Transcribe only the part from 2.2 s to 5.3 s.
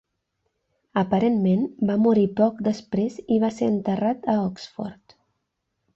poc després i va ser enterrat a Oxford.